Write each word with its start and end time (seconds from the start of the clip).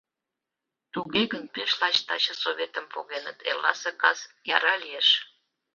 —Туге 0.93 1.23
гын, 1.31 1.43
пеш 1.53 1.71
лач 1.79 1.95
таче 2.07 2.33
советым 2.43 2.85
погеныт, 2.93 3.37
эрласе 3.49 3.91
кас 4.01 4.19
яра 4.55 4.75
лиеш. 4.83 5.09